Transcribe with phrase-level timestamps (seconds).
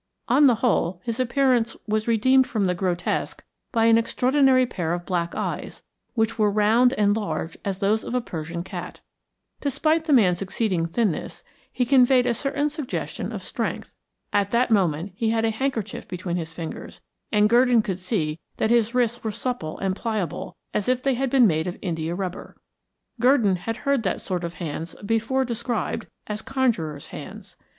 [0.27, 5.05] On the whole his appearance was redeemed from the grotesque by an extraordinary pair of
[5.05, 5.83] black eyes,
[6.15, 9.01] which were round and large as those of a Persian cat.
[9.59, 13.93] Despite the man's exceeding thinness, he conveyed a certain suggestion of strength.
[14.33, 18.71] At that moment he had a handkerchief between his fingers, and Gurdon could see that
[18.71, 22.57] his wrists were supple and pliable as if they had been made of india rubber.
[23.19, 27.55] Gurdon had heard that sort of hands before described as conjurer's hands.